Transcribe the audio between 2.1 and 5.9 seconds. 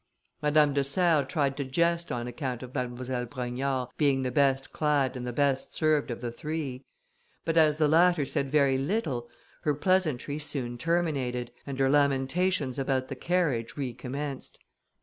on account of Mademoiselle Brogniard being the best clad and the best